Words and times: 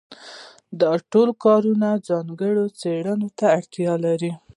دا 0.81 0.91
ټول 1.11 1.29
کارونه 1.43 1.87
ځانګړې 2.07 2.65
څېړنې 2.79 3.29
ته 3.37 3.45
اړتیا 3.57 3.93
لري. 4.05 4.31